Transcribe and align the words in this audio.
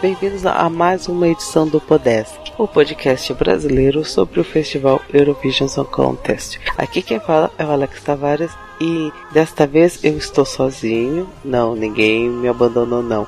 bem-vindos 0.00 0.46
a 0.46 0.70
mais 0.70 1.08
uma 1.08 1.28
edição 1.28 1.68
do 1.68 1.78
Podesc, 1.78 2.34
o 2.56 2.66
podcast 2.66 3.34
brasileiro 3.34 4.02
sobre 4.02 4.40
o 4.40 4.44
festival 4.44 4.98
Eurovision 5.12 5.68
Song 5.68 5.90
Contest. 5.90 6.58
Aqui 6.78 7.02
quem 7.02 7.20
fala 7.20 7.50
é 7.58 7.64
o 7.66 7.70
Alex 7.70 8.02
Tavares 8.02 8.50
e 8.80 9.12
desta 9.32 9.66
vez 9.66 10.02
eu 10.02 10.16
estou 10.16 10.44
sozinho. 10.44 11.28
Não, 11.44 11.76
ninguém 11.76 12.28
me 12.28 12.48
abandonou 12.48 13.02
não. 13.02 13.26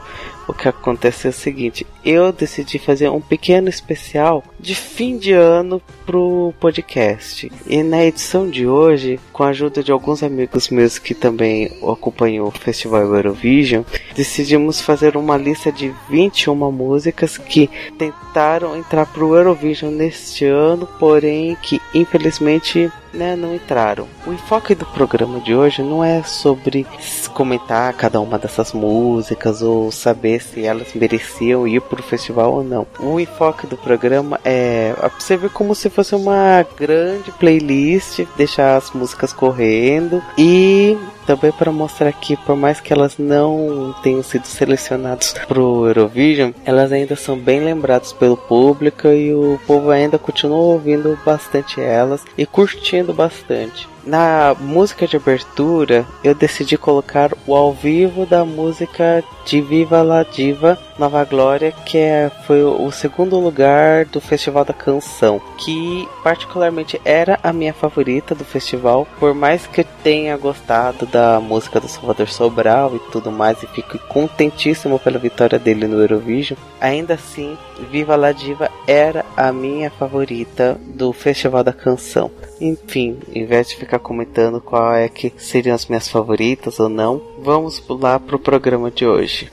O 0.48 0.52
que 0.52 0.68
aconteceu 0.68 1.30
é 1.30 1.34
o 1.34 1.36
seguinte, 1.36 1.86
eu 2.04 2.32
decidi 2.32 2.78
fazer 2.78 3.08
um 3.08 3.20
pequeno 3.20 3.68
especial 3.68 4.42
de 4.58 4.74
fim 4.74 5.16
de 5.16 5.32
ano 5.32 5.80
pro 6.04 6.52
podcast. 6.58 7.50
E 7.66 7.82
na 7.82 8.04
edição 8.04 8.50
de 8.50 8.66
hoje, 8.66 9.20
com 9.32 9.44
a 9.44 9.48
ajuda 9.48 9.82
de 9.82 9.92
alguns 9.92 10.22
amigos 10.22 10.68
meus 10.68 10.98
que 10.98 11.14
também 11.14 11.70
acompanham 11.88 12.46
o 12.46 12.50
Festival 12.50 13.02
Eurovision, 13.02 13.84
decidimos 14.16 14.80
fazer 14.80 15.16
uma 15.16 15.36
lista 15.36 15.70
de 15.70 15.94
21 16.10 16.72
músicas 16.72 17.38
que 17.38 17.70
tentaram 17.96 18.76
entrar 18.76 19.06
pro 19.06 19.36
Eurovision 19.36 19.92
neste 19.92 20.44
ano, 20.44 20.88
porém 20.98 21.56
que 21.62 21.80
infelizmente 21.94 22.90
né, 23.12 23.36
não 23.36 23.54
entraram. 23.54 24.08
O 24.26 24.32
enfoque 24.32 24.74
do 24.74 24.86
programa 24.86 25.40
de 25.42 25.54
hoje 25.54 25.82
não 25.82 26.02
é 26.02 26.22
sobre 26.22 26.86
comentar 27.34 27.92
cada 27.94 28.20
uma 28.20 28.38
dessas 28.38 28.72
músicas 28.72 29.62
ou 29.62 29.90
saber 29.90 30.40
se 30.40 30.64
elas 30.64 30.94
mereciam 30.94 31.66
ir 31.66 31.80
pro 31.80 32.02
festival 32.02 32.52
ou 32.52 32.64
não. 32.64 32.86
O 33.00 33.18
enfoque 33.18 33.66
do 33.66 33.76
programa 33.76 34.40
é 34.44 34.94
ver 35.36 35.50
como 35.50 35.74
se 35.74 35.88
fosse 35.88 36.14
uma 36.14 36.64
grande 36.78 37.30
playlist, 37.32 38.20
deixar 38.36 38.76
as 38.76 38.90
músicas 38.92 39.32
correndo 39.32 40.22
e 40.36 40.96
também 41.26 41.52
para 41.52 41.72
mostrar 41.72 42.12
que 42.12 42.36
por 42.36 42.56
mais 42.56 42.80
que 42.80 42.92
elas 42.92 43.18
não 43.18 43.94
tenham 44.02 44.22
sido 44.22 44.46
selecionadas 44.46 45.34
pro 45.46 45.86
Eurovision, 45.86 46.52
elas 46.64 46.92
ainda 46.92 47.16
são 47.16 47.38
bem 47.38 47.60
lembradas 47.60 48.12
pelo 48.12 48.36
público 48.36 49.08
e 49.08 49.32
o 49.34 49.58
povo 49.66 49.90
ainda 49.90 50.18
continua 50.18 50.56
ouvindo 50.56 51.18
bastante 51.24 51.80
elas 51.80 52.24
e 52.36 52.46
curtindo 52.46 53.12
bastante. 53.12 53.88
Na 54.04 54.56
música 54.58 55.06
de 55.06 55.16
abertura, 55.16 56.04
eu 56.24 56.34
decidi 56.34 56.76
colocar 56.76 57.32
o 57.46 57.54
ao 57.54 57.72
vivo 57.72 58.26
da 58.26 58.44
música 58.44 59.22
de 59.44 59.60
Viva 59.60 60.02
la 60.02 60.22
Diva 60.22 60.78
Nova 60.98 61.24
Glória, 61.24 61.72
que 61.84 61.98
é, 61.98 62.30
foi 62.46 62.62
o 62.62 62.90
segundo 62.90 63.38
lugar 63.38 64.04
do 64.06 64.20
Festival 64.20 64.64
da 64.64 64.72
Canção, 64.72 65.40
que 65.58 66.08
particularmente 66.22 67.00
era 67.04 67.38
a 67.42 67.52
minha 67.52 67.72
favorita 67.72 68.34
do 68.34 68.44
festival, 68.44 69.06
por 69.18 69.34
mais 69.34 69.66
que 69.66 69.80
eu 69.80 69.86
tenha 70.02 70.36
gostado 70.36 71.06
da 71.06 71.40
música 71.40 71.80
do 71.80 71.88
Salvador 71.88 72.28
Sobral 72.28 72.94
e 72.94 72.98
tudo 73.10 73.32
mais, 73.32 73.62
e 73.62 73.66
fico 73.66 73.98
contentíssimo 74.08 74.98
pela 74.98 75.18
vitória 75.18 75.58
dele 75.58 75.86
no 75.86 76.00
Eurovision, 76.00 76.58
ainda 76.80 77.14
assim, 77.14 77.56
Viva 77.90 78.16
la 78.16 78.32
Diva 78.32 78.70
era 78.86 79.24
a 79.36 79.52
minha 79.52 79.90
favorita 79.90 80.78
do 80.94 81.12
Festival 81.12 81.64
da 81.64 81.72
Canção. 81.72 82.30
Enfim, 82.64 83.18
em 83.34 83.44
vez 83.44 83.70
de 83.70 83.76
ficar 83.76 83.98
comentando 83.98 84.60
qual 84.60 84.94
é 84.94 85.08
que 85.08 85.32
seriam 85.36 85.74
as 85.74 85.86
minhas 85.86 86.06
favoritas 86.06 86.78
ou 86.78 86.88
não, 86.88 87.20
vamos 87.42 87.80
pular 87.80 88.20
pro 88.20 88.38
programa 88.38 88.88
de 88.88 89.04
hoje. 89.04 89.50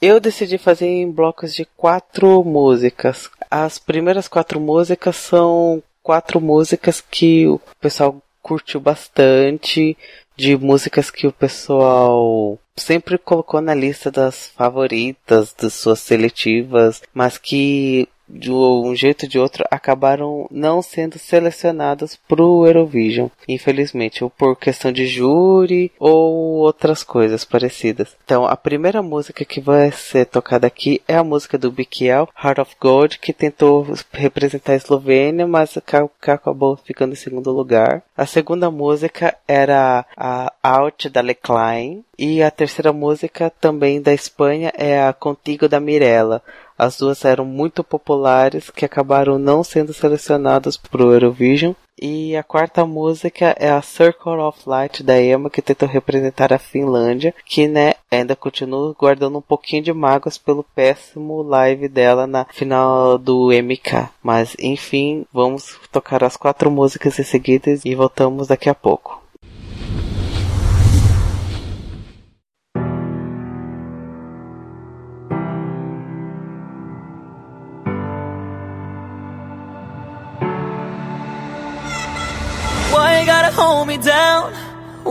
Eu 0.00 0.20
decidi 0.20 0.58
fazer 0.58 0.86
em 0.86 1.10
blocos 1.10 1.54
de 1.54 1.64
quatro 1.76 2.44
músicas. 2.44 3.30
As 3.50 3.78
primeiras 3.78 4.28
quatro 4.28 4.60
músicas 4.60 5.16
são 5.16 5.82
quatro 6.02 6.40
músicas 6.40 7.00
que 7.00 7.46
o 7.46 7.60
pessoal 7.80 8.22
curtiu 8.42 8.78
bastante, 8.78 9.96
de 10.36 10.56
músicas 10.56 11.10
que 11.10 11.26
o 11.26 11.32
pessoal 11.32 12.58
sempre 12.76 13.16
colocou 13.16 13.60
na 13.60 13.74
lista 13.74 14.10
das 14.10 14.48
favoritas, 14.48 15.54
das 15.54 15.72
suas 15.72 16.00
seletivas, 16.00 17.02
mas 17.14 17.38
que 17.38 18.06
de 18.28 18.50
um 18.50 18.94
jeito 18.94 19.24
ou 19.24 19.28
de 19.28 19.38
outro 19.38 19.64
acabaram 19.70 20.46
não 20.50 20.82
sendo 20.82 21.18
selecionadas 21.18 22.18
pro 22.28 22.66
Eurovision, 22.66 23.28
infelizmente, 23.48 24.22
ou 24.24 24.30
por 24.30 24.56
questão 24.56 24.90
de 24.92 25.06
júri 25.06 25.92
ou 25.98 26.56
outras 26.56 27.02
coisas 27.02 27.44
parecidas. 27.44 28.16
Então, 28.24 28.44
a 28.44 28.56
primeira 28.56 29.02
música 29.02 29.44
que 29.44 29.60
vai 29.60 29.90
ser 29.92 30.26
tocada 30.26 30.66
aqui 30.66 31.00
é 31.06 31.16
a 31.16 31.24
música 31.24 31.56
do 31.56 31.70
Bikiel, 31.70 32.28
Heart 32.42 32.58
of 32.58 32.76
Gold, 32.80 33.18
que 33.18 33.32
tentou 33.32 33.86
representar 34.12 34.72
a 34.72 34.76
Eslovênia, 34.76 35.46
mas 35.46 35.76
aca- 35.76 36.08
acabou 36.22 36.76
ficando 36.76 37.12
em 37.12 37.16
segundo 37.16 37.52
lugar. 37.52 38.02
A 38.16 38.26
segunda 38.26 38.70
música 38.70 39.36
era 39.46 40.04
a 40.16 40.52
Out 40.62 41.08
da 41.08 41.20
Lecline 41.20 42.04
e 42.18 42.42
a 42.42 42.50
terceira 42.50 42.92
música 42.92 43.52
também 43.60 44.00
da 44.00 44.12
Espanha 44.12 44.72
é 44.76 45.02
a 45.02 45.12
Contigo 45.12 45.68
da 45.68 45.80
Mirella. 45.80 46.42
As 46.78 46.98
duas 46.98 47.24
eram 47.24 47.44
muito 47.44 47.82
populares 47.82 48.70
que 48.70 48.84
acabaram 48.84 49.38
não 49.38 49.64
sendo 49.64 49.94
selecionadas 49.94 50.76
para 50.76 51.04
o 51.04 51.12
Eurovision. 51.12 51.72
E 51.98 52.36
a 52.36 52.42
quarta 52.42 52.84
música 52.84 53.56
é 53.58 53.70
a 53.70 53.80
Circle 53.80 54.38
of 54.40 54.68
Light 54.68 55.02
da 55.02 55.18
Emma, 55.18 55.48
que 55.48 55.62
tentou 55.62 55.88
representar 55.88 56.52
a 56.52 56.58
Finlândia, 56.58 57.34
que 57.46 57.66
né, 57.66 57.94
ainda 58.10 58.36
continua 58.36 58.94
guardando 58.98 59.38
um 59.38 59.42
pouquinho 59.42 59.82
de 59.82 59.94
mágoas 59.94 60.36
pelo 60.36 60.62
péssimo 60.62 61.40
live 61.40 61.88
dela 61.88 62.26
na 62.26 62.44
final 62.52 63.16
do 63.16 63.48
MK. 63.48 64.10
Mas 64.22 64.54
enfim, 64.58 65.24
vamos 65.32 65.80
tocar 65.90 66.22
as 66.22 66.36
quatro 66.36 66.70
músicas 66.70 67.18
em 67.18 67.24
seguida 67.24 67.78
e 67.82 67.94
voltamos 67.94 68.48
daqui 68.48 68.68
a 68.68 68.74
pouco. 68.74 69.25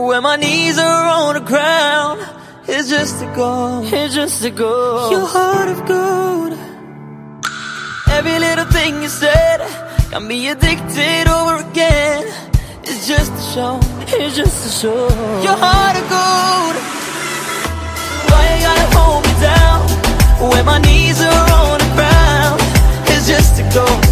When 0.06 0.22
my 0.22 0.36
knees 0.36 0.78
are 0.78 1.06
on 1.18 1.34
the 1.34 1.40
ground? 1.40 2.20
It's 2.68 2.88
just 2.88 3.22
a 3.22 3.26
go, 3.34 3.82
it's 3.84 4.14
just 4.14 4.44
a 4.44 4.50
go. 4.50 5.10
Your 5.10 5.26
heart 5.26 5.68
of 5.68 5.80
gold. 5.86 6.52
Every 8.16 8.38
little 8.38 8.66
thing 8.66 9.02
you 9.02 9.08
said 9.08 9.58
got 10.10 10.22
me 10.22 10.48
addicted 10.48 11.26
over 11.28 11.56
again. 11.68 12.22
It's 12.84 13.08
just 13.08 13.32
a 13.32 13.44
show, 13.52 13.80
it's 14.06 14.36
just 14.36 14.58
a 14.68 14.72
show. 14.80 15.08
Your 15.46 15.58
heart 15.64 15.96
of 16.00 16.06
gold. 16.16 16.76
Why 18.30 18.42
you 18.54 18.58
gotta 18.68 18.88
hold 18.96 19.22
me 19.26 19.34
down 19.50 19.80
when 20.50 20.64
my 20.66 20.78
knees 20.78 21.20
are 21.20 21.46
on 21.62 21.78
the 21.84 21.90
ground? 21.98 22.58
It's 23.10 23.26
just 23.26 23.58
a 23.58 23.64
ghost, 23.74 24.05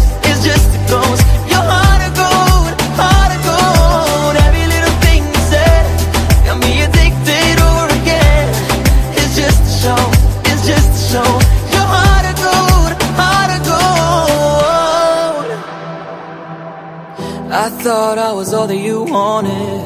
thought 17.85 18.17
I 18.17 18.33
was 18.33 18.51
all 18.51 18.65
that 18.65 18.77
you 18.77 19.03
wanted. 19.03 19.79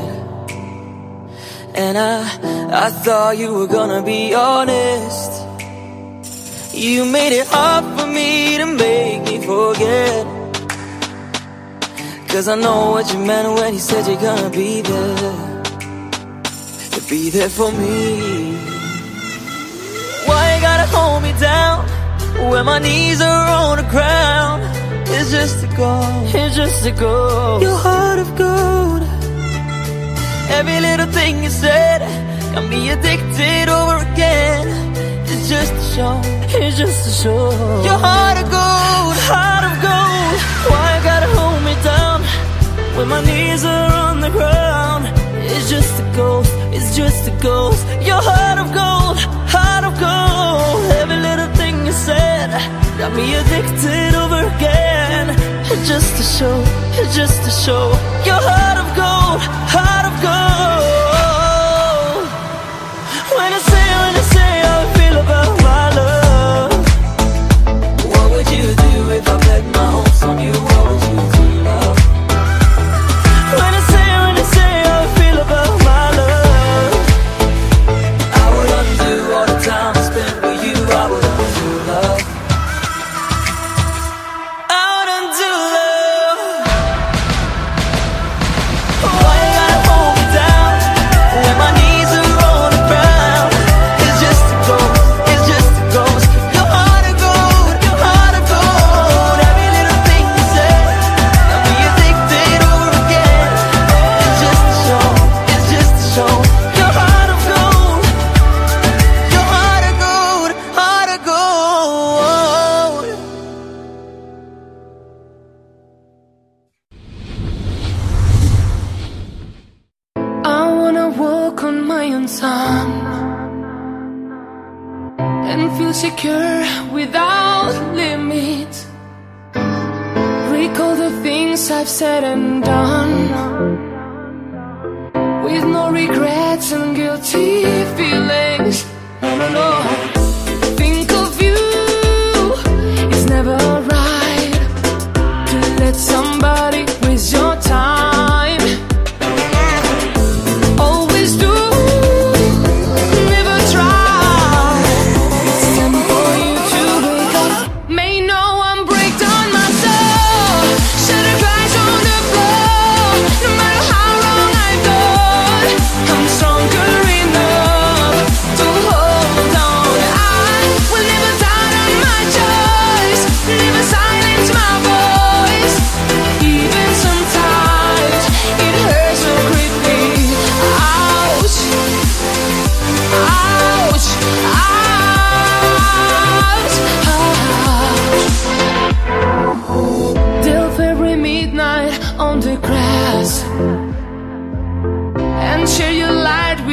And 1.75 1.97
I, 1.97 2.21
I 2.85 2.89
thought 2.91 3.37
you 3.37 3.53
were 3.53 3.67
gonna 3.67 4.01
be 4.01 4.33
honest. 4.33 5.31
You 6.73 7.03
made 7.03 7.33
it 7.33 7.45
hard 7.47 7.83
for 7.99 8.07
me 8.07 8.57
to 8.57 8.65
make 8.65 9.23
me 9.23 9.35
forget. 9.45 10.25
Cause 12.29 12.47
I 12.47 12.55
know 12.55 12.91
what 12.91 13.11
you 13.11 13.19
meant 13.19 13.49
when 13.59 13.73
you 13.73 13.81
said 13.81 14.07
you're 14.07 14.21
gonna 14.21 14.49
be 14.49 14.79
there. 14.79 15.61
To 16.95 17.01
be 17.09 17.29
there 17.31 17.49
for 17.49 17.69
me. 17.69 18.53
Why 20.25 20.55
you 20.55 20.61
gotta 20.61 20.87
hold 20.95 21.21
me 21.21 21.33
down 21.37 21.85
when 22.49 22.63
my 22.65 22.79
knees 22.79 23.21
are 23.21 23.47
on 23.67 23.75
the 23.75 23.87
ground? 23.91 24.78
It's 25.11 25.31
just 25.31 25.63
a 25.63 25.67
ghost, 25.75 26.35
it's 26.35 26.55
just 26.55 26.85
a 26.85 26.91
ghost. 26.91 27.63
Your 27.63 27.75
heart 27.75 28.19
of 28.19 28.29
gold. 28.37 29.01
Every 30.57 30.79
little 30.79 31.07
thing 31.11 31.43
you 31.43 31.49
said 31.49 32.01
got 32.53 32.69
me 32.69 32.91
addicted 32.91 33.69
over 33.69 33.97
again. 34.13 34.67
It's 35.25 35.49
just 35.49 35.73
a 35.73 35.85
show, 35.95 36.21
it's 36.61 36.77
just 36.77 37.07
a 37.07 37.13
show. 37.23 37.49
Your 37.83 37.97
heart 37.97 38.37
of 38.37 38.47
gold, 38.51 39.15
heart 39.31 39.65
of 39.69 39.75
gold. 39.81 40.39
Why 40.69 40.85
you 40.95 41.03
gotta 41.03 41.29
hold 41.37 41.61
me 41.63 41.73
down 41.83 42.21
when 42.95 43.07
my 43.07 43.21
knees 43.25 43.65
are 43.65 43.91
on 44.09 44.21
the 44.21 44.29
ground? 44.29 45.03
It's 45.53 45.69
just 45.71 45.99
a 45.99 46.05
ghost, 46.15 46.51
it's 46.71 46.95
just 46.95 47.27
a 47.27 47.31
ghost. 47.41 47.83
Your 48.05 48.21
heart 48.21 48.59
of 48.63 48.67
gold, 48.81 49.17
heart 49.49 49.85
of 49.89 49.93
gold. 49.99 50.91
Every 51.01 51.17
little 51.17 51.51
thing 51.55 51.85
you 51.87 51.93
said 51.93 52.49
got 52.99 53.13
me 53.15 53.33
addicted 53.33 54.13
over 54.13 54.45
again. 54.55 55.27
Just 55.87 56.19
a 56.19 56.23
show, 56.37 56.61
just 57.15 57.41
a 57.47 57.51
show. 57.63 57.87
Your 58.25 58.41
heart 58.49 58.77
of 58.83 58.87
gold, 58.93 59.41
heart 59.71 60.05
of 60.05 60.15
gold. 60.21 60.78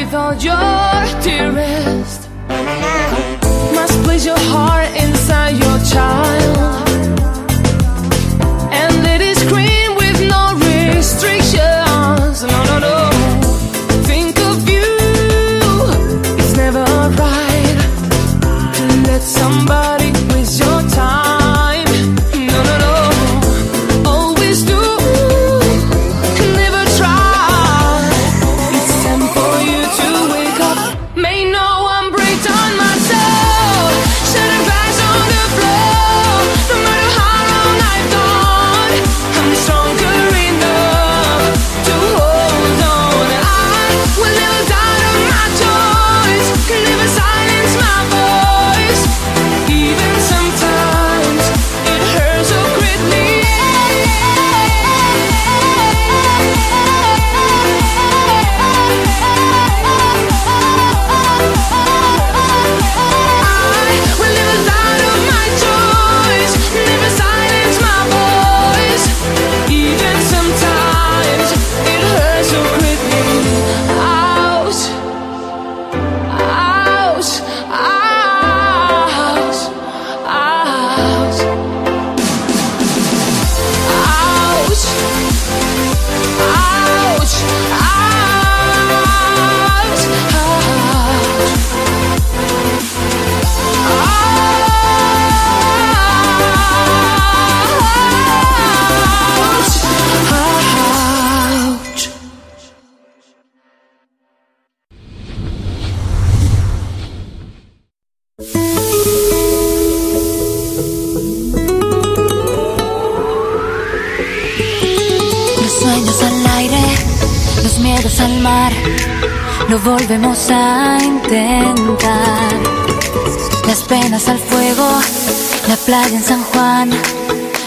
With 0.06 0.14
all 0.14 0.34
your 0.34 1.22
dearest. 1.22 2.28
Must 3.74 4.04
place 4.04 4.24
your 4.24 4.38
heart 4.38 4.88
inside 4.96 5.56
your 5.56 5.78
child 5.90 6.85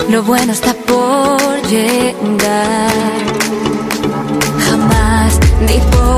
lo 0.10 0.24
bueno 0.24 0.54
está 0.54 0.74
por 0.74 1.62
llegar. 1.68 2.90
Jamás 4.68 5.40
di 5.68 5.80
por 5.92 6.09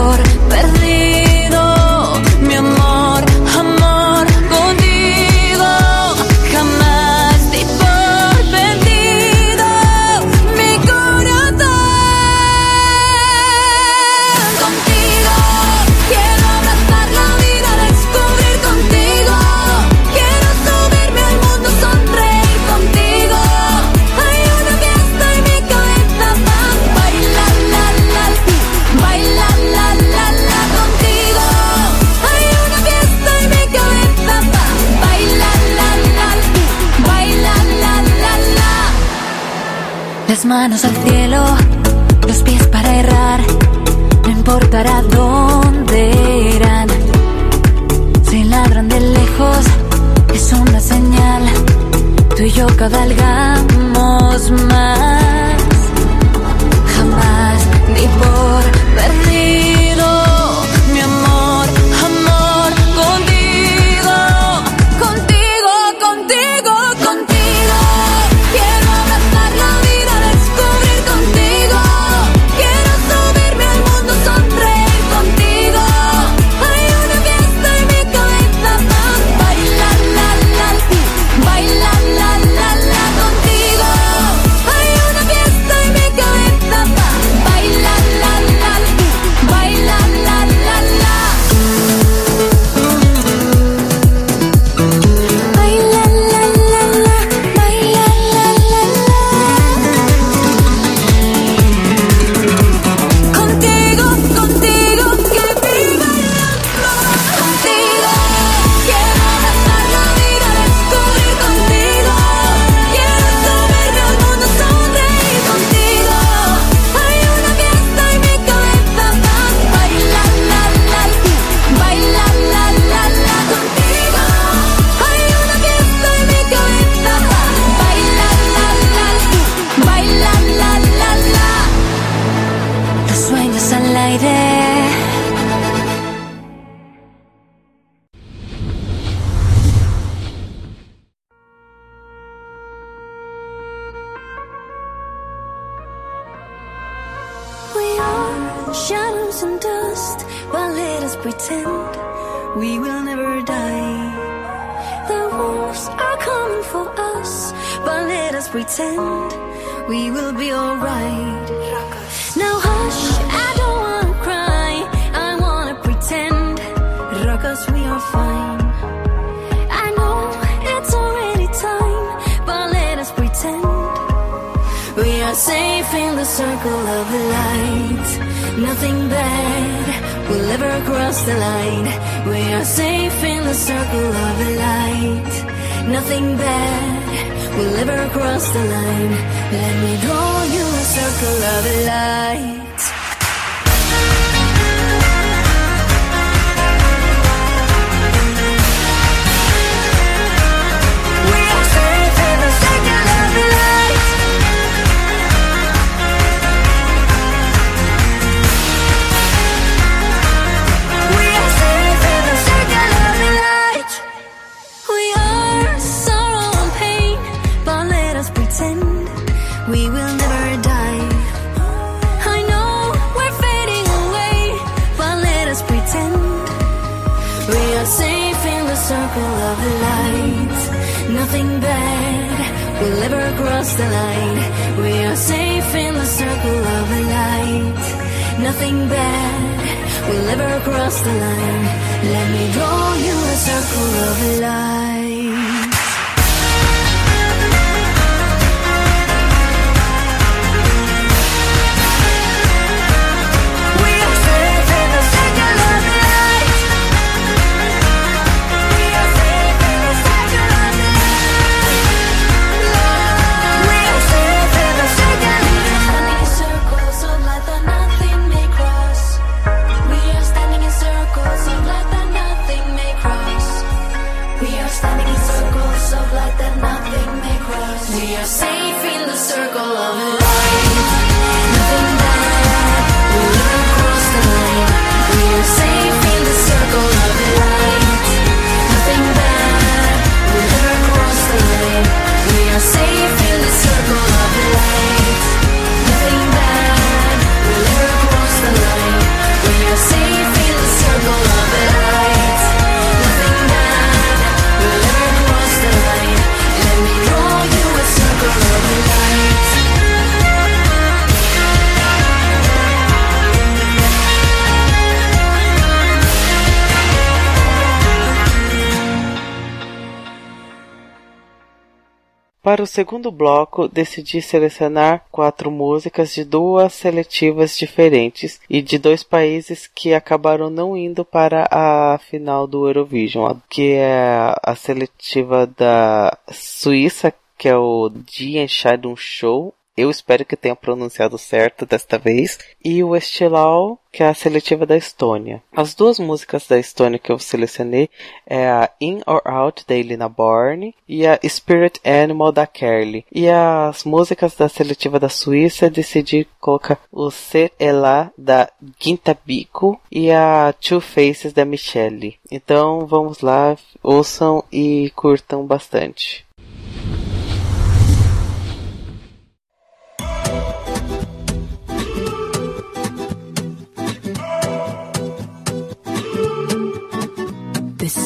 segundo 322.72 323.12
bloco, 323.12 323.68
decidi 323.68 324.22
selecionar 324.22 325.06
quatro 325.12 325.51
músicas 325.51 326.13
de 326.13 326.24
duas 326.24 326.74
seletivas 326.74 327.58
diferentes 327.58 328.40
e 328.50 328.62
de 328.62 328.78
dois 328.78 329.04
países 329.04 329.68
que 329.68 329.94
acabaram 329.94 330.50
não 330.50 330.78
indo 330.78 331.04
para 331.04 331.48
a 331.51 331.98
final 331.98 332.48
do 332.48 332.66
Eurovision, 332.66 333.38
que 333.50 333.74
é 333.74 334.34
a 334.42 334.56
seletiva 334.56 335.46
da 335.46 336.18
Suíça, 336.32 337.13
que 337.38 337.50
é 337.50 337.58
o 337.58 337.90
Die 337.90 338.38
Entscheidung 338.38 338.96
Show, 338.96 339.54
eu 339.75 339.90
espero 339.90 340.25
que 340.25 340.36
tenha 340.36 340.56
pronunciado 340.56 341.18
certo 341.18 341.66
desta 341.66 341.98
vez. 341.98 342.38
E 342.63 342.84
o 342.84 342.96
Estilau, 342.96 343.80
que 343.92 344.04
é 344.04 344.08
a 344.08 344.13
seletiva 344.13 344.66
da 344.66 344.78
Estônia. 344.78 345.42
As 345.51 345.74
duas 345.74 346.00
músicas 346.00 346.48
da 346.48 346.58
Estônia 346.60 347.00
que 347.00 347.12
eu 347.12 347.20
selecionei 347.20 347.90
é 348.25 348.50
a 348.50 348.70
In 348.80 349.01
or 349.06 349.22
Out 349.25 349.66
da 349.68 349.75
Elina 349.75 350.08
Borne 350.08 350.75
e 350.88 351.06
a 351.06 351.20
Spirit 351.28 351.80
Animal 351.84 352.32
da 352.32 352.46
Kerly. 352.46 353.06
E 353.12 353.28
as 353.30 353.84
músicas 353.84 354.36
da 354.36 354.48
seletiva 354.48 355.00
da 355.00 355.10
Suíça 355.10 355.70
decidi 355.70 356.28
colocar 356.40 356.80
o 356.92 357.10
Ser 357.10 357.51
Ela 357.60 358.12
da 358.18 358.50
Gintabico 358.79 359.79
e 359.92 360.12
a 360.12 360.53
Two 360.60 360.81
Faces 360.81 361.34
da 361.34 361.46
Michelle. 361.46 362.18
Então 362.29 362.86
vamos 362.86 363.22
lá, 363.22 363.57
ouçam 363.81 364.44
e 364.51 364.92
curtam 364.96 365.46
bastante. 365.46 366.25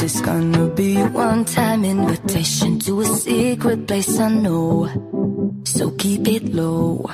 Is 0.06 0.22
gonna 0.22 0.68
be 0.68 1.02
a 1.02 1.08
one-time 1.08 1.84
invitation 1.84 2.78
to 2.82 3.02
a 3.02 3.06
secret 3.06 3.88
place 3.88 4.20
I 4.20 4.30
know. 4.30 4.86
So 5.64 5.90
keep 5.98 6.28
it 6.28 6.54
low. 6.54 7.10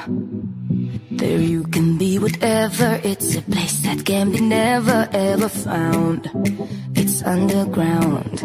There 1.09 1.39
you 1.39 1.63
can 1.63 1.97
be 1.97 2.19
whatever. 2.19 2.99
It's 3.01 3.37
a 3.37 3.43
place 3.43 3.79
that 3.83 4.03
can 4.05 4.33
be 4.33 4.41
never 4.41 5.07
ever 5.13 5.47
found. 5.47 6.29
It's 6.93 7.23
underground. 7.23 8.43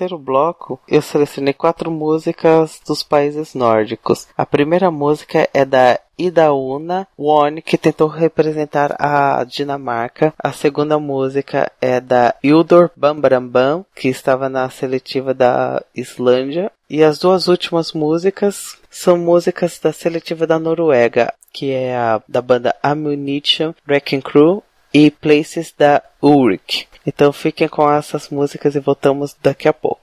terceiro 0.00 0.18
bloco, 0.18 0.80
eu 0.88 1.02
selecionei 1.02 1.52
quatro 1.52 1.90
músicas 1.90 2.80
dos 2.86 3.02
países 3.02 3.54
nórdicos. 3.54 4.26
A 4.36 4.46
primeira 4.46 4.90
música 4.90 5.46
é 5.52 5.62
da 5.62 6.00
Idauna 6.18 7.06
One, 7.18 7.60
que 7.60 7.76
tentou 7.76 8.08
representar 8.08 8.96
a 8.98 9.44
Dinamarca. 9.44 10.32
A 10.42 10.52
segunda 10.52 10.98
música 10.98 11.70
é 11.80 12.00
da 12.00 12.34
Ildor 12.42 12.90
Bambrambam, 12.96 13.84
que 13.94 14.08
estava 14.08 14.48
na 14.48 14.70
seletiva 14.70 15.34
da 15.34 15.82
Islândia. 15.94 16.72
E 16.88 17.04
as 17.04 17.18
duas 17.18 17.46
últimas 17.46 17.92
músicas 17.92 18.78
são 18.90 19.18
músicas 19.18 19.78
da 19.78 19.92
seletiva 19.92 20.46
da 20.46 20.58
Noruega, 20.58 21.32
que 21.52 21.72
é 21.72 21.96
a 21.96 22.22
da 22.26 22.40
banda 22.40 22.74
Ammunition 22.82 23.72
Wrecking 23.86 24.20
Crew 24.20 24.62
e 24.92 25.10
Places 25.10 25.72
da 25.76 26.02
Uric. 26.22 26.86
Então 27.06 27.32
fiquem 27.32 27.68
com 27.68 27.90
essas 27.90 28.28
músicas 28.28 28.74
e 28.74 28.80
voltamos 28.80 29.36
daqui 29.42 29.68
a 29.68 29.72
pouco. 29.72 29.99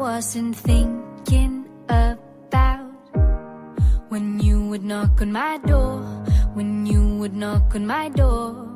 wasn't 0.00 0.56
thinking 0.56 1.68
about 1.90 2.88
when 4.08 4.40
you 4.40 4.66
would 4.68 4.82
knock 4.82 5.20
on 5.20 5.30
my 5.30 5.58
door, 5.58 6.00
when 6.54 6.86
you 6.86 7.18
would 7.18 7.36
knock 7.36 7.74
on 7.74 7.86
my 7.86 8.08
door. 8.08 8.66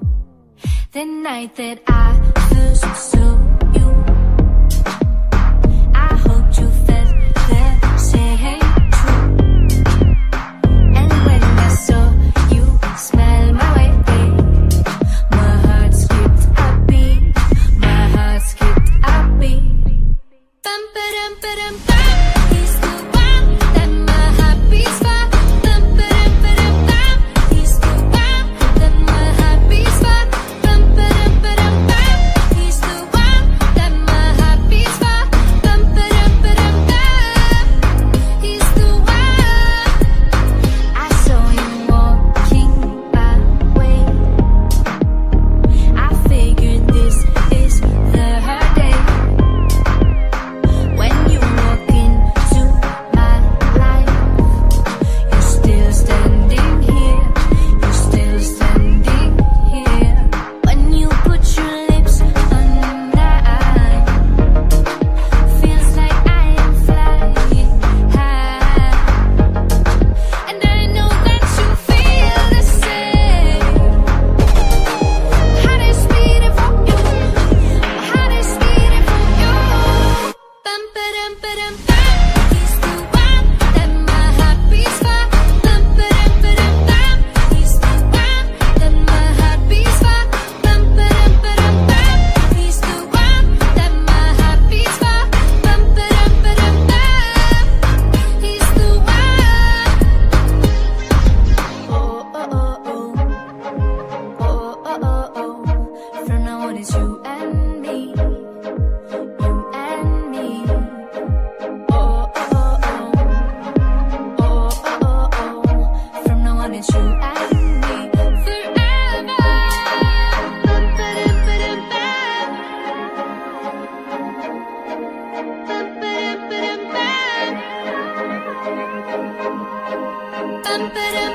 The 0.92 1.06
night 1.06 1.56
that 1.56 1.80
I 1.86 2.20
first 2.50 3.10
saw. 3.10 3.43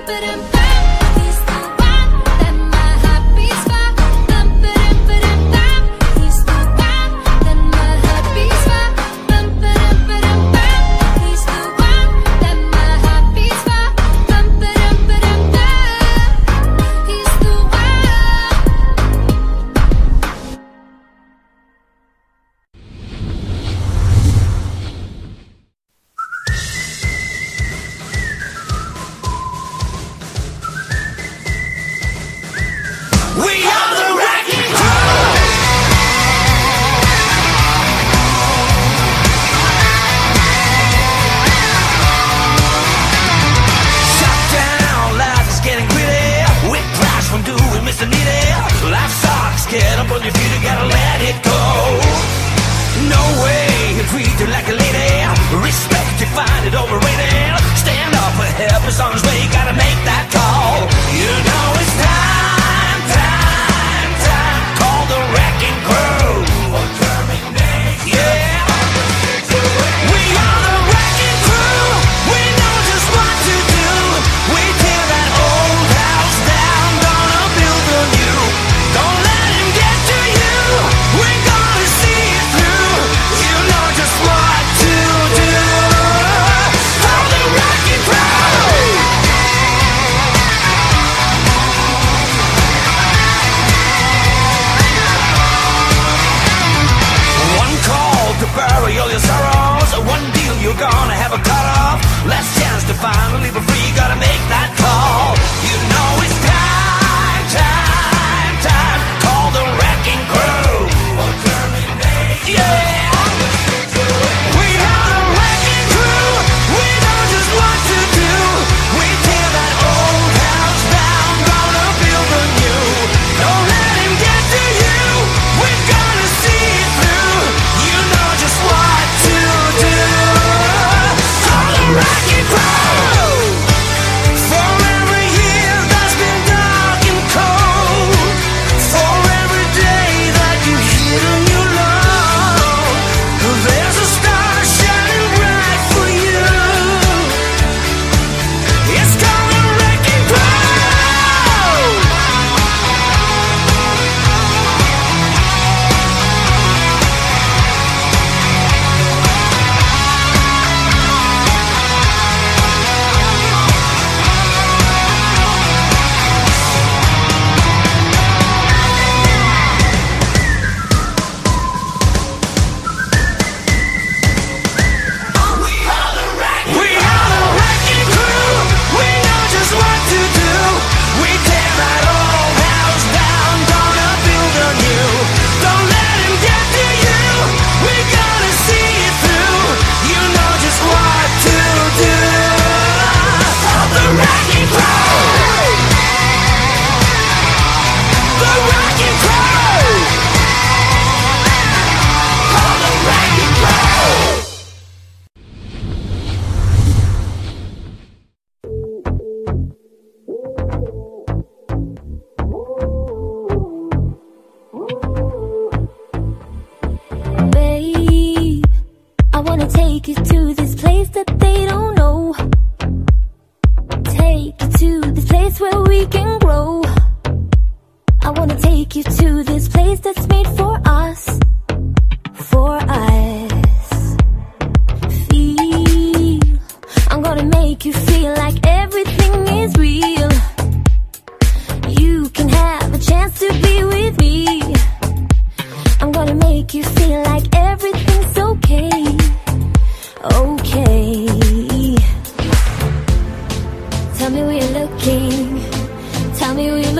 confident. 0.10 0.59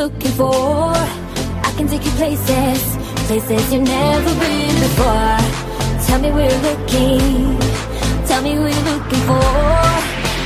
looking 0.10 0.32
for. 0.32 0.92
I 1.68 1.74
can 1.78 1.88
take 1.88 2.04
you 2.04 2.12
places, 2.12 2.98
places 3.28 3.74
you've 3.74 3.84
never 3.84 4.34
been 4.40 4.76
before. 4.80 5.38
Tell 6.08 6.20
me 6.20 6.32
where 6.32 6.50
you're 6.50 6.62
looking, 6.62 7.60
tell 8.28 8.42
me 8.42 8.58
where 8.60 8.70
you're 8.70 8.90
looking 8.94 9.24
for. 9.30 9.44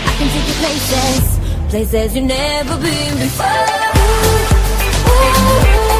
I 0.09 0.14
can 0.18 0.28
take 0.36 0.47
you 0.47 0.57
places, 0.64 1.39
places 1.70 2.16
you've 2.16 2.26
never 2.26 2.78
been 2.78 3.18
before. 3.18 3.93
Ooh, 5.07 5.89
ooh. 5.89 5.92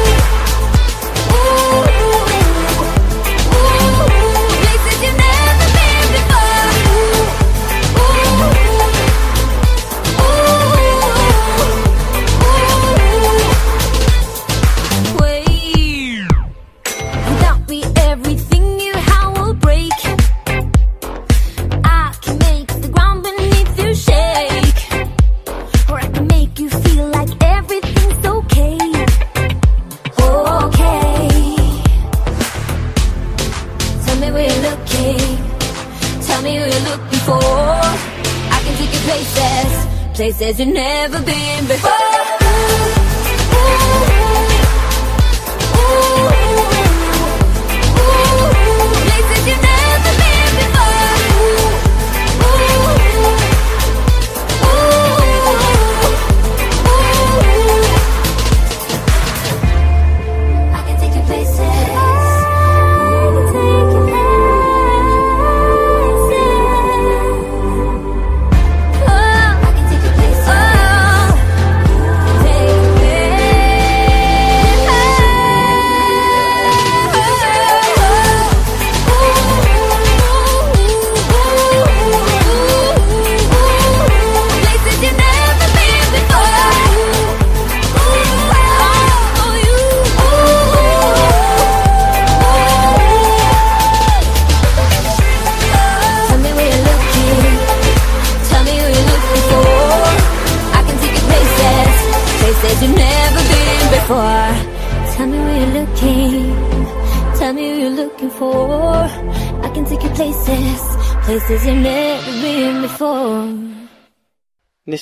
You've 40.44 40.68
never 40.68 41.22
been 41.22 41.66
before. 41.66 41.93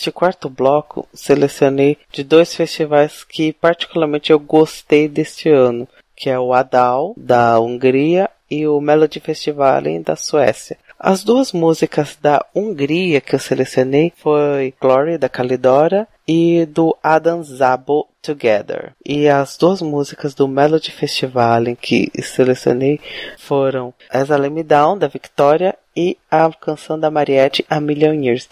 Neste 0.03 0.11
quarto 0.11 0.51
bloco, 0.51 1.09
selecionei 1.15 1.97
de 2.11 2.25
dois 2.25 2.57
festivais 2.57 3.23
que 3.23 3.53
particularmente 3.53 4.33
eu 4.33 4.41
gostei 4.41 5.07
deste 5.07 5.49
ano, 5.49 5.87
que 6.17 6.29
é 6.29 6.37
o 6.37 6.53
Adal, 6.53 7.15
da 7.17 7.61
Hungria, 7.61 8.29
e 8.51 8.67
o 8.67 8.81
Melody 8.81 9.21
Festivalen, 9.21 10.03
da 10.03 10.17
Suécia. 10.17 10.77
As 10.99 11.23
duas 11.23 11.53
músicas 11.53 12.19
da 12.21 12.45
Hungria 12.53 13.21
que 13.21 13.37
eu 13.37 13.39
selecionei 13.39 14.13
foi 14.17 14.75
Glory, 14.81 15.19
da 15.19 15.29
Calidora, 15.29 16.09
e 16.27 16.67
do 16.67 16.97
Adam 17.01 17.41
Zabo 17.45 18.09
Together. 18.21 18.93
E 19.07 19.29
as 19.29 19.57
duas 19.57 19.81
músicas 19.81 20.35
do 20.35 20.49
Melody 20.49 20.91
Festivalen 20.91 21.77
que 21.77 22.11
selecionei 22.23 22.99
foram 23.39 23.95
As 24.11 24.31
I 24.31 24.51
Me 24.51 24.65
Down, 24.65 24.99
da 24.99 25.07
Victoria, 25.07 25.77
e 25.95 26.17
a 26.31 26.51
canção 26.53 26.99
da 26.99 27.11
Mariette, 27.11 27.65
A 27.69 27.81
Million 27.81 28.15
Years. 28.15 28.49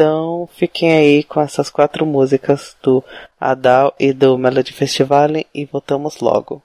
Então, 0.00 0.48
fiquem 0.54 0.92
aí 0.92 1.22
com 1.22 1.42
essas 1.42 1.68
quatro 1.68 2.06
músicas 2.06 2.74
do 2.82 3.04
Adal 3.38 3.94
e 4.00 4.14
do 4.14 4.38
Melody 4.38 4.72
Festival 4.72 5.28
e 5.54 5.66
voltamos 5.66 6.20
logo. 6.20 6.62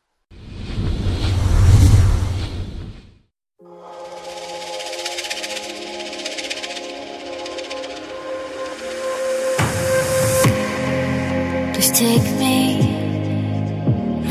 Please 11.73 11.91
take 11.91 12.23
me 12.39 12.79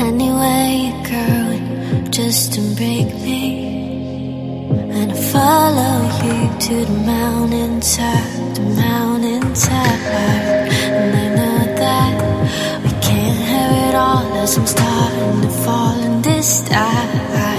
anywhere 0.01 0.71
you're 0.73 1.03
going, 1.11 2.11
just 2.11 2.55
to 2.55 2.63
bring 2.75 3.09
me. 3.23 3.64
And 4.97 5.11
I 5.11 5.17
follow 5.33 5.97
you 6.25 6.59
to 6.67 6.85
the 6.85 6.99
mountain 7.05 7.35
mountaintop, 7.85 8.55
the 8.55 8.61
mountaintop. 8.61 9.99
And 10.89 11.17
I 11.17 11.29
know 11.39 11.75
that 11.83 12.85
we 12.85 12.91
can't 13.01 13.41
have 13.51 13.89
it 13.89 13.95
all 13.95 14.33
as 14.43 14.57
I'm 14.57 14.67
starting 14.67 15.43
to 15.43 15.49
fall 15.49 15.99
in 16.01 16.23
this 16.23 16.69
time. 16.69 17.54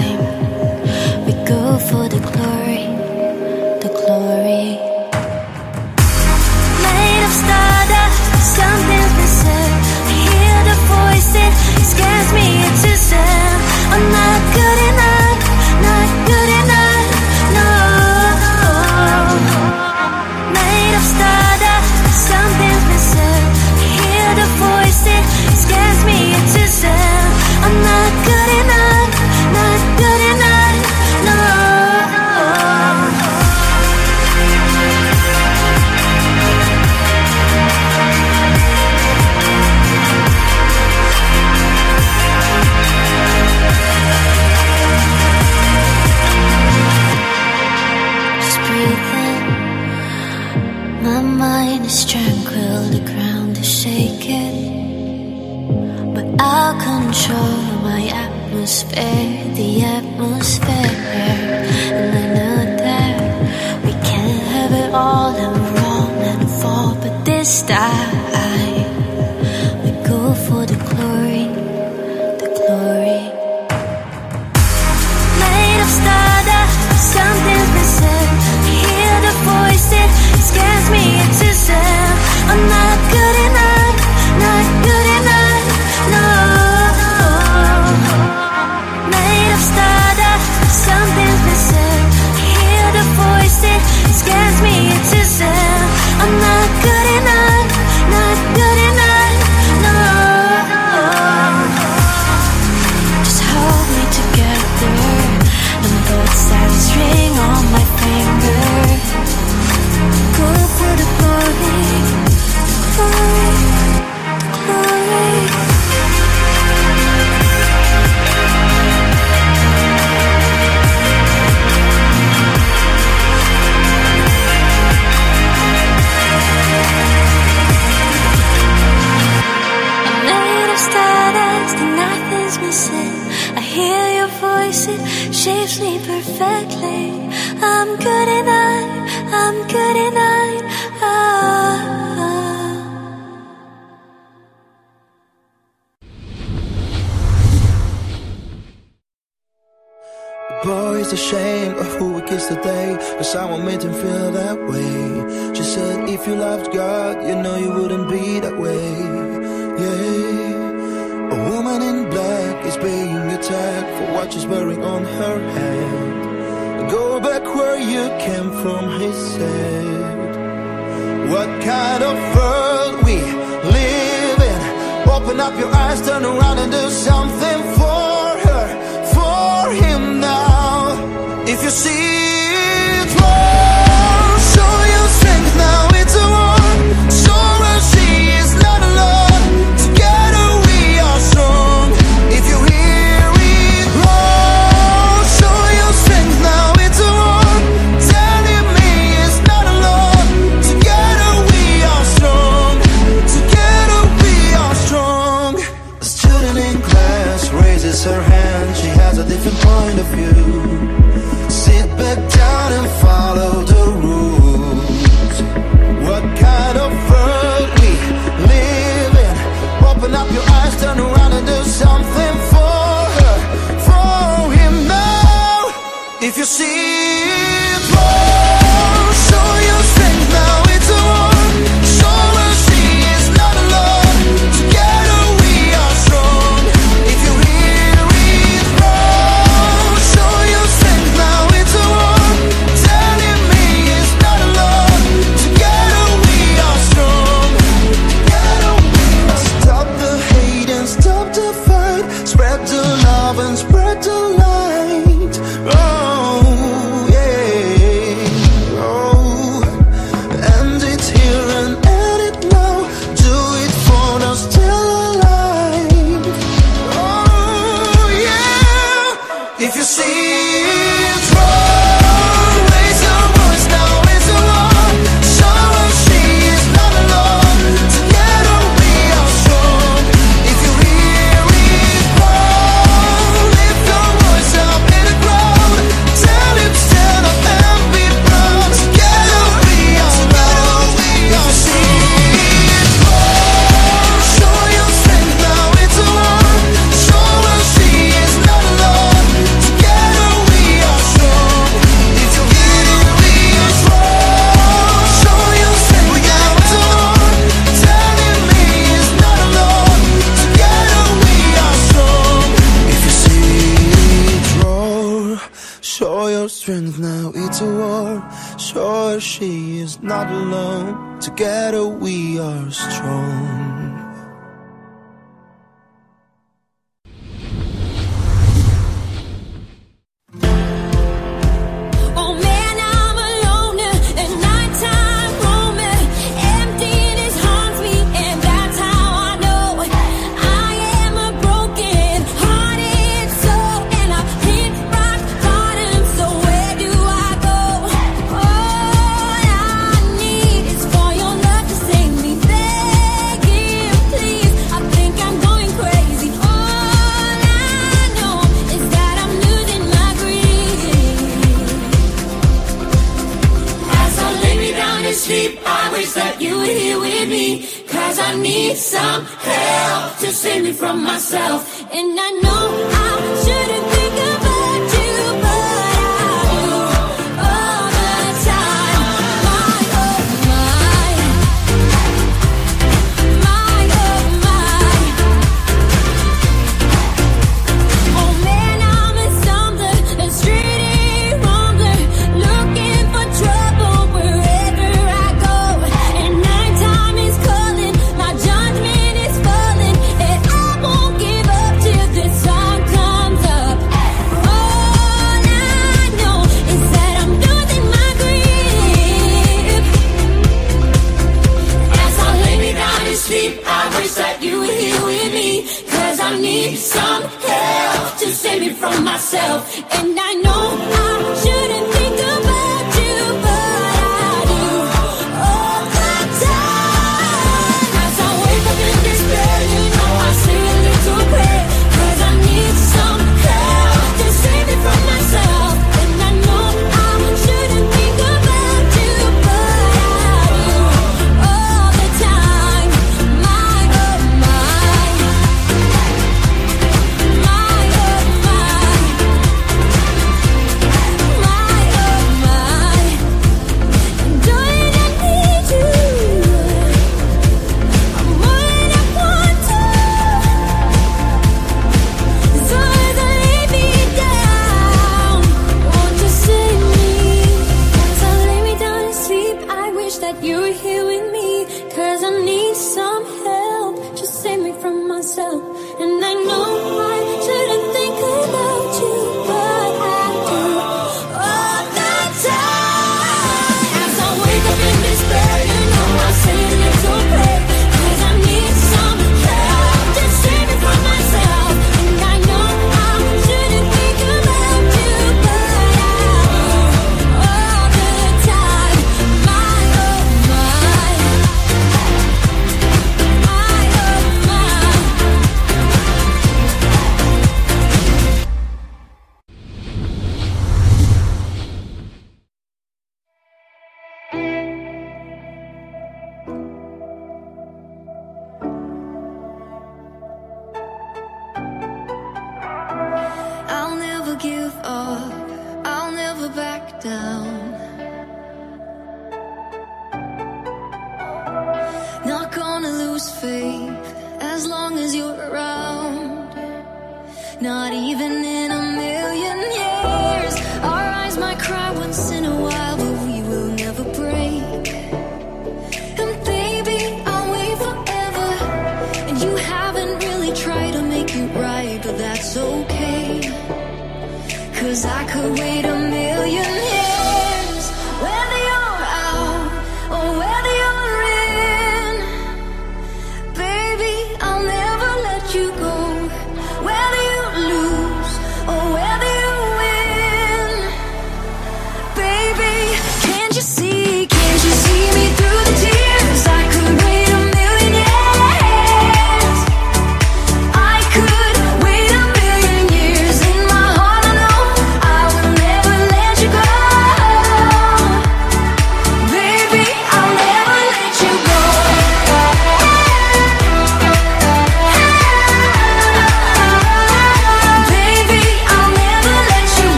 Atmosphere, 58.96 59.54
the 59.54 59.82
atmosphere. 59.84 60.66
And 62.82 63.84
we 63.84 63.92
can't 63.92 64.42
have 64.54 64.72
it 64.72 64.94
all 64.94 65.34
and 65.34 65.52
we're 65.52 65.74
wrong 65.80 66.10
and 66.30 66.50
fall. 66.60 66.94
But 66.94 67.24
this 67.24 67.62
time, 67.62 68.15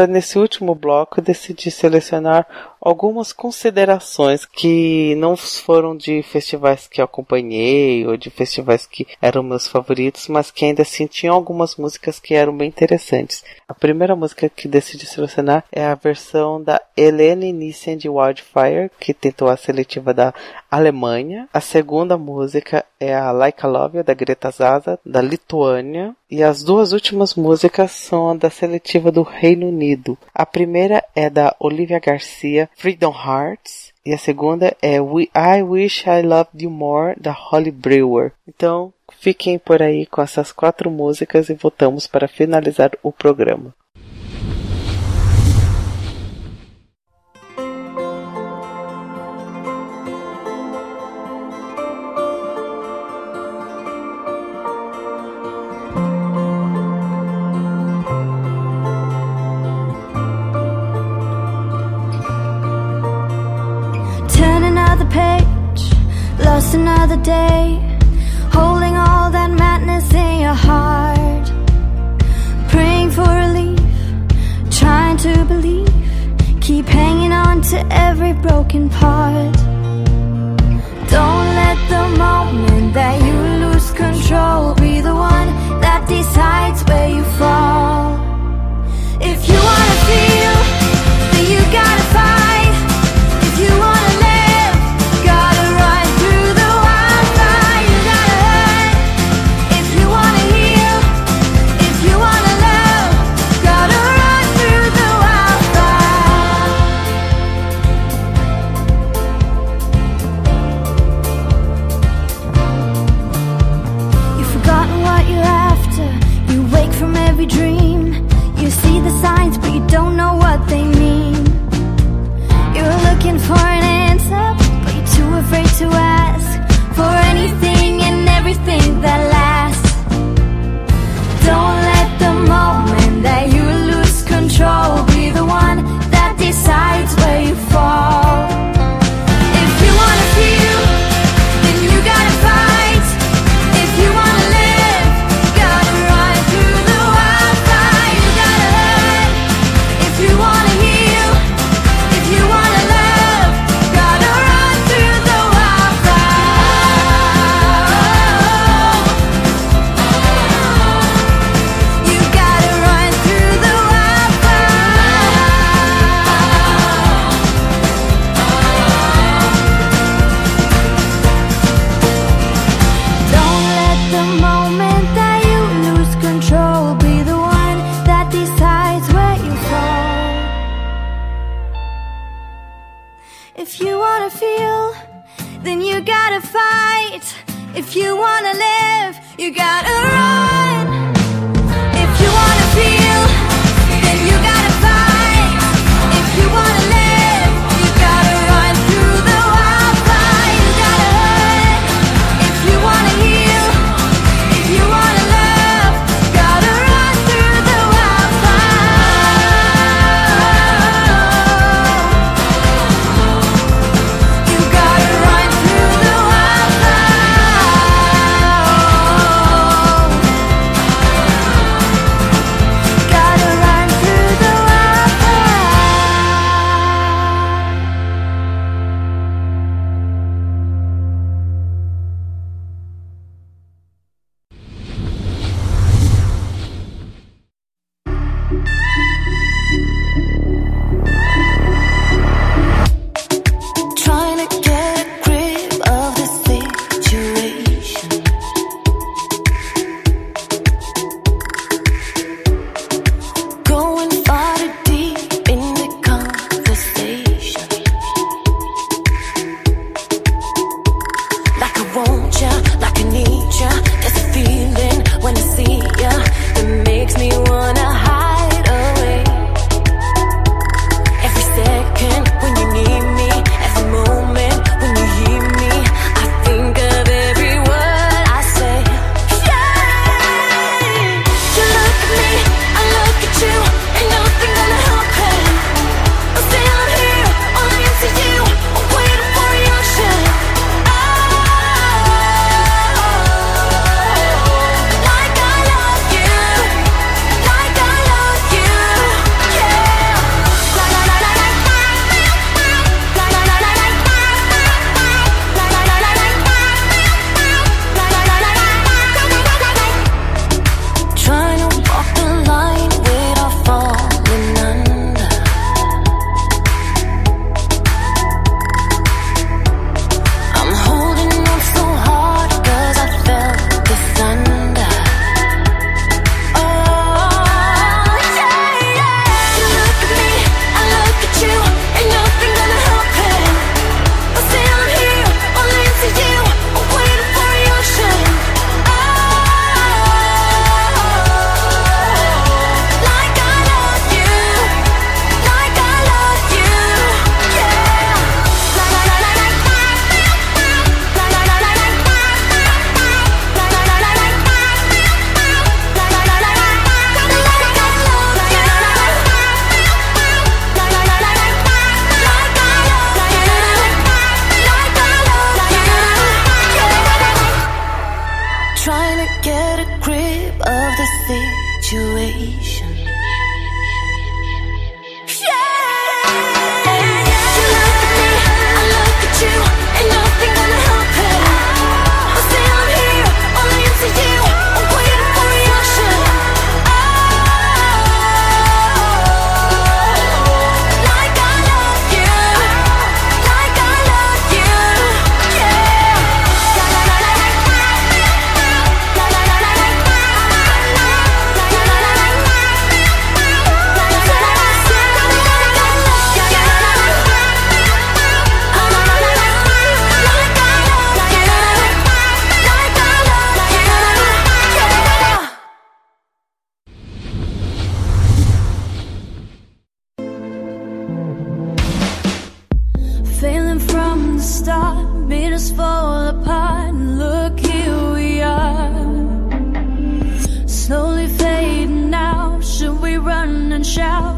Agora, 0.00 0.12
nesse 0.14 0.38
último 0.38 0.74
bloco, 0.74 1.20
decidi 1.20 1.70
selecionar 1.70 2.46
algumas 2.80 3.34
considerações 3.34 4.46
que 4.46 5.14
não 5.16 5.36
foram 5.36 5.94
de 5.94 6.22
festivais 6.22 6.88
que 6.88 7.02
eu 7.02 7.04
acompanhei 7.04 8.06
ou 8.06 8.16
de 8.16 8.30
festivais 8.30 8.86
que 8.86 9.06
eram 9.20 9.42
meus 9.42 9.68
favoritos, 9.68 10.26
mas 10.28 10.50
que 10.50 10.64
ainda 10.64 10.80
assim 10.80 11.06
tinham 11.06 11.34
algumas 11.34 11.76
músicas 11.76 12.18
que 12.18 12.32
eram 12.32 12.56
bem 12.56 12.68
interessantes. 12.68 13.44
A 13.68 13.74
primeira 13.74 14.16
música 14.16 14.48
que 14.48 14.66
decidi 14.66 15.04
selecionar 15.04 15.64
é 15.70 15.84
a 15.84 15.94
versão 15.94 16.62
da 16.62 16.80
Helene 16.96 17.52
Nissen 17.52 17.98
de 17.98 18.08
Wildfire, 18.08 18.90
que 18.98 19.12
tentou 19.12 19.48
a 19.48 19.56
seletiva 19.58 20.14
da 20.14 20.32
Alemanha. 20.70 21.46
A 21.52 21.60
segunda 21.60 22.16
música 22.16 22.86
é 22.98 23.14
a 23.14 23.30
Like 23.32 23.66
a 23.66 23.68
Love, 23.68 24.02
da 24.02 24.14
Greta 24.14 24.50
Zaza, 24.50 24.98
da 25.04 25.20
Lituânia. 25.20 26.16
E 26.30 26.44
as 26.44 26.62
duas 26.62 26.92
últimas 26.92 27.34
músicas 27.34 27.90
são 27.90 28.36
da 28.36 28.48
seletiva 28.48 29.10
do 29.10 29.22
Reino 29.22 29.66
Unido. 29.66 30.16
A 30.32 30.46
primeira 30.46 31.02
é 31.14 31.28
da 31.28 31.56
Olivia 31.58 31.98
Garcia, 31.98 32.70
Freedom 32.76 33.12
Hearts, 33.12 33.92
e 34.06 34.14
a 34.14 34.18
segunda 34.18 34.76
é 34.80 35.00
We, 35.00 35.28
I 35.34 35.62
Wish 35.62 36.04
I 36.06 36.22
Loved 36.22 36.62
You 36.62 36.70
More, 36.70 37.16
da 37.20 37.32
Holly 37.32 37.72
Brewer. 37.72 38.30
Então, 38.46 38.92
fiquem 39.18 39.58
por 39.58 39.82
aí 39.82 40.06
com 40.06 40.22
essas 40.22 40.52
quatro 40.52 40.88
músicas 40.88 41.48
e 41.48 41.54
voltamos 41.54 42.06
para 42.06 42.28
finalizar 42.28 42.92
o 43.02 43.10
programa. 43.10 43.74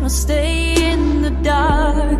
I'll 0.03 0.09
stay 0.09 0.75
in 0.91 1.23
the 1.23 1.31
dark. 1.31 2.19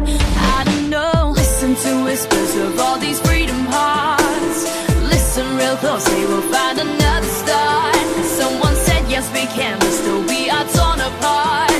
I 0.55 0.63
don't 0.65 0.89
know. 0.89 1.33
Listen 1.35 1.75
to 1.75 2.05
whispers 2.05 2.55
of 2.55 2.79
all 2.79 2.97
these 2.97 3.21
freedom 3.21 3.67
hearts. 3.71 4.61
Listen 5.03 5.57
real 5.57 5.77
close, 5.79 6.05
they 6.05 6.25
will 6.25 6.43
find 6.43 6.79
another 6.79 7.27
star. 7.27 7.93
Someone 8.23 8.77
said 8.77 9.11
yes, 9.11 9.29
we 9.33 9.47
can, 9.47 9.81
but 9.81 9.91
still 9.91 10.23
we 10.29 10.49
are 10.49 10.65
torn 10.77 11.01
apart. 11.01 11.72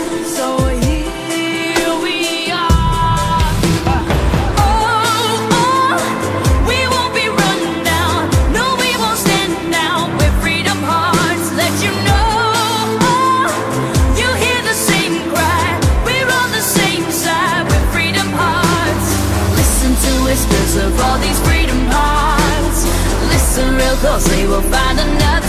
real 23.83 23.97
close, 23.97 24.29
we 24.37 24.47
will 24.47 24.63
find 24.63 24.99
another 24.99 25.42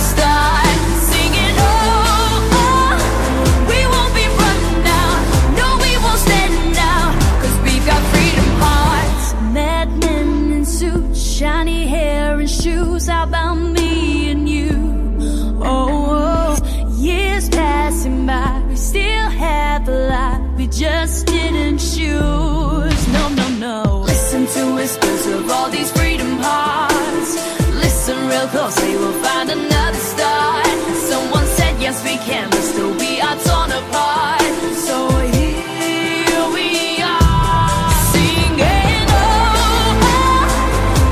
we 32.02 32.18
can, 32.18 32.50
but 32.50 32.62
still 32.62 32.92
we 32.98 33.22
are 33.22 33.38
torn 33.46 33.72
apart. 33.72 34.42
So 34.74 35.10
here 35.30 36.46
we 36.50 36.98
are 37.04 37.92
singing. 38.10 39.06
Oh, 39.14 39.94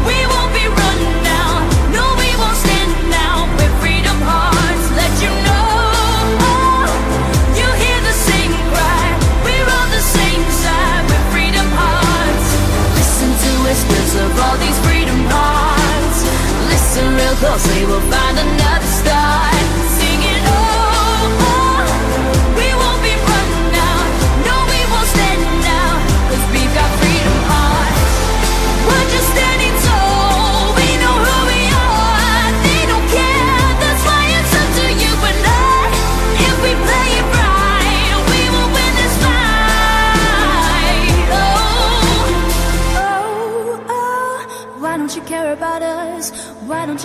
we 0.10 0.18
won't 0.32 0.52
be 0.58 0.66
run 0.66 1.00
down. 1.22 1.60
No, 1.94 2.04
we 2.18 2.34
won't 2.40 2.58
stand 2.58 2.90
freedom 3.80 4.18
hearts, 4.26 4.86
let 4.98 5.14
you 5.22 5.30
know. 5.46 5.70
Oh, 6.50 6.90
you 7.54 7.68
hear 7.84 8.00
the 8.02 8.18
same 8.30 8.54
cry. 8.74 9.06
We're 9.46 9.70
on 9.70 9.88
the 9.94 10.02
same 10.02 10.44
side. 10.66 11.06
Freedom 11.30 11.68
hearts, 11.78 12.48
listen 12.98 13.30
to 13.30 13.50
whispers 13.66 14.14
of 14.24 14.32
all 14.40 14.58
these 14.58 14.80
freedom 14.88 15.20
hearts. 15.30 16.26
Listen 16.74 17.06
real 17.14 17.36
closely, 17.38 17.86
we'll 17.86 18.02
find 18.10 18.40
another. 18.40 18.81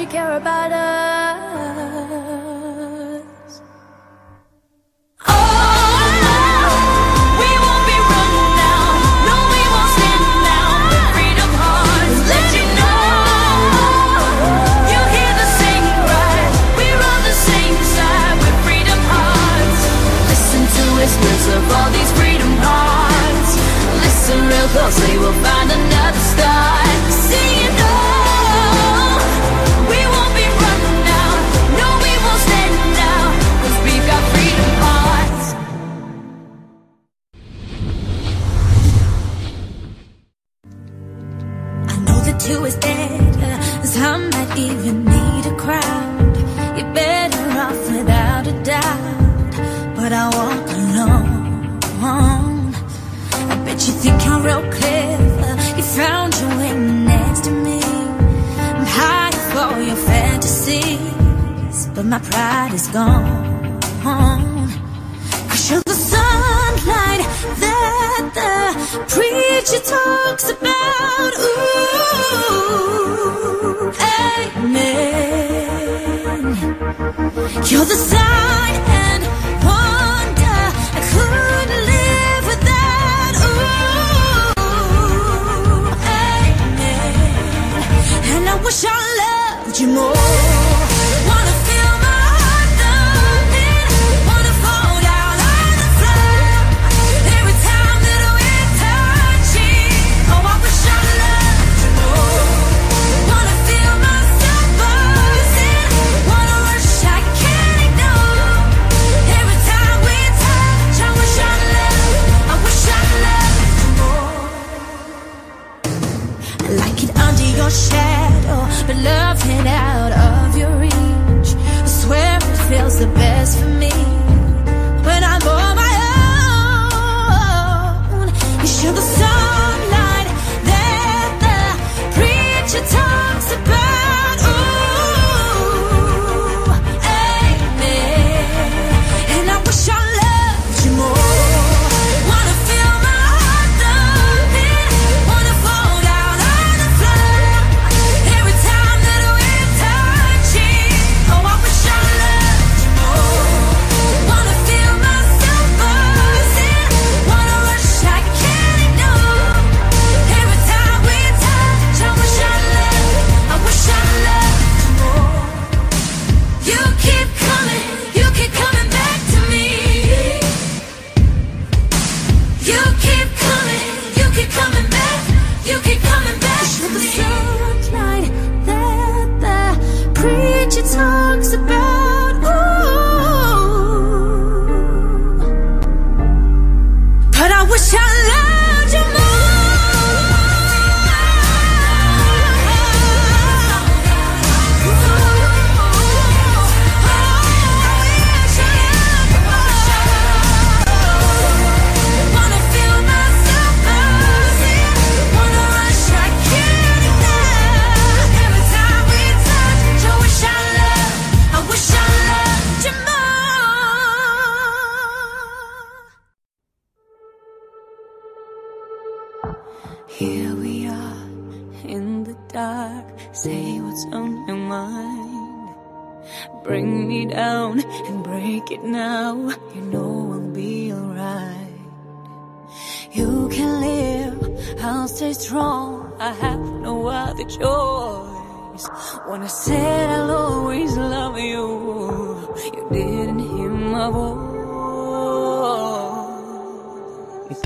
care 0.08 0.36
about 0.36 0.72
us. 0.72 1.15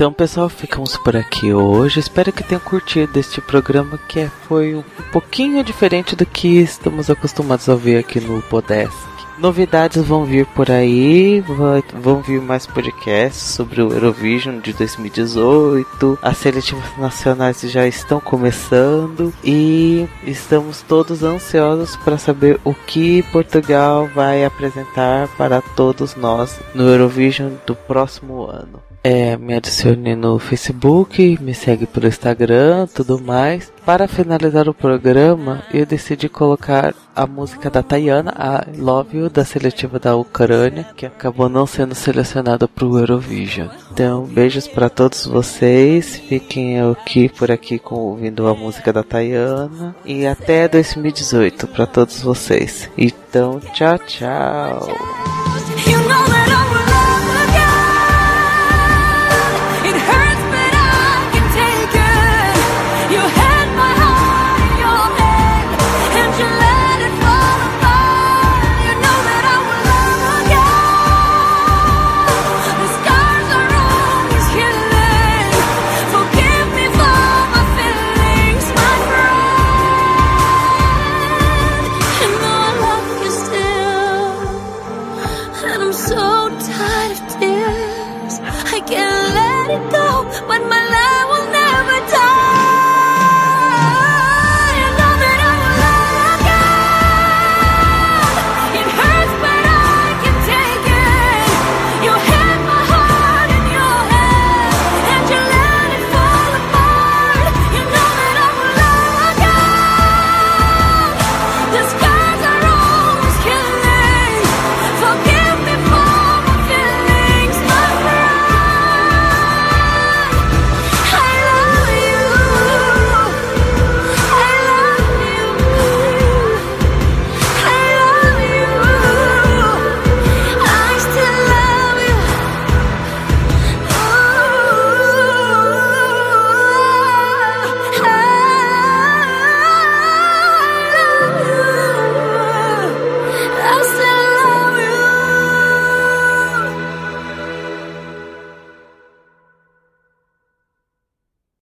Então, 0.01 0.11
pessoal, 0.11 0.49
ficamos 0.49 0.97
por 0.97 1.15
aqui 1.15 1.53
hoje. 1.53 1.99
Espero 1.99 2.33
que 2.33 2.41
tenham 2.41 2.59
curtido 2.59 3.19
este 3.19 3.39
programa 3.39 3.99
que 4.07 4.21
é- 4.21 4.31
foi 4.47 4.73
um 4.73 4.83
pouquinho 5.11 5.63
diferente 5.63 6.15
do 6.15 6.25
que 6.25 6.59
estamos 6.59 7.07
acostumados 7.07 7.69
a 7.69 7.75
ver 7.75 7.99
aqui 7.99 8.19
no 8.19 8.41
Podesk. 8.41 9.10
Novidades 9.41 10.03
vão 10.03 10.23
vir 10.23 10.45
por 10.45 10.69
aí, 10.69 11.43
vão 11.99 12.21
vir 12.21 12.39
mais 12.39 12.67
podcasts 12.67 13.41
sobre 13.41 13.81
o 13.81 13.91
Eurovision 13.91 14.59
de 14.59 14.71
2018. 14.71 16.19
As 16.21 16.37
seletivas 16.37 16.95
nacionais 16.95 17.59
já 17.61 17.87
estão 17.87 18.19
começando 18.19 19.33
e 19.43 20.07
estamos 20.27 20.83
todos 20.83 21.23
ansiosos 21.23 21.95
para 21.95 22.19
saber 22.19 22.59
o 22.63 22.75
que 22.75 23.23
Portugal 23.31 24.07
vai 24.13 24.45
apresentar 24.45 25.27
para 25.29 25.59
todos 25.59 26.15
nós 26.15 26.59
no 26.75 26.87
Eurovision 26.87 27.53
do 27.65 27.73
próximo 27.73 28.45
ano. 28.45 28.91
É, 29.03 29.35
me 29.35 29.55
adicione 29.55 30.15
no 30.15 30.37
Facebook, 30.37 31.39
me 31.41 31.55
segue 31.55 31.87
pelo 31.87 32.05
Instagram, 32.05 32.85
tudo 32.93 33.19
mais. 33.19 33.73
Para 33.85 34.07
finalizar 34.07 34.69
o 34.69 34.73
programa, 34.73 35.63
eu 35.73 35.85
decidi 35.85 36.29
colocar 36.29 36.93
a 37.15 37.25
música 37.25 37.69
da 37.69 37.81
Tayana, 37.81 38.31
a 38.37 38.65
Love 38.77 39.17
You, 39.17 39.29
da 39.29 39.43
seletiva 39.43 39.99
da 39.99 40.15
Ucrânia, 40.15 40.87
que 40.95 41.05
acabou 41.05 41.49
não 41.49 41.65
sendo 41.65 41.95
selecionada 41.95 42.67
para 42.67 42.85
o 42.85 42.97
Eurovision. 42.97 43.67
Então, 43.91 44.23
beijos 44.25 44.67
para 44.67 44.89
todos 44.89 45.25
vocês. 45.25 46.15
Fiquem 46.15 46.79
aqui 46.79 47.27
por 47.29 47.51
aqui 47.51 47.79
com, 47.79 47.95
ouvindo 47.95 48.47
a 48.47 48.53
música 48.53 48.93
da 48.93 49.03
Tayana. 49.03 49.95
E 50.05 50.27
até 50.27 50.67
2018 50.67 51.67
para 51.67 51.85
todos 51.85 52.21
vocês. 52.21 52.89
Então, 52.97 53.59
tchau, 53.73 53.97
tchau. 53.99 54.87